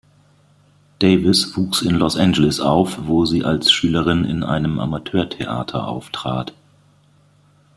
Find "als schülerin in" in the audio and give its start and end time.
3.45-4.41